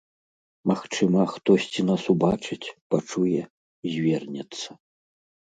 [0.69, 3.41] Магчыма, хтосьці нас убачыць, пачуе,
[3.97, 4.69] звернецца.